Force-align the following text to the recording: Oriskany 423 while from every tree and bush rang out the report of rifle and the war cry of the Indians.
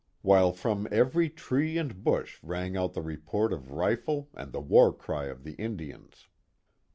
Oriskany 0.25 0.25
423 0.25 0.29
while 0.31 0.51
from 0.51 0.87
every 0.91 1.29
tree 1.29 1.77
and 1.77 2.03
bush 2.03 2.39
rang 2.41 2.75
out 2.75 2.93
the 2.93 3.03
report 3.03 3.53
of 3.53 3.69
rifle 3.69 4.29
and 4.33 4.51
the 4.51 4.59
war 4.59 4.91
cry 4.91 5.25
of 5.25 5.43
the 5.43 5.53
Indians. 5.59 6.27